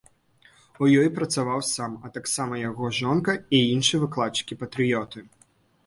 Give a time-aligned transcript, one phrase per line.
[0.85, 5.19] У ёй працаваў сам, а таксама яго жонка і іншыя выкладчыкі-патрыёты.